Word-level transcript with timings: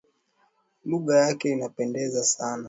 Lugha 0.85 1.15
yake 1.17 1.49
inapendeza 1.51 2.23
sana 2.23 2.59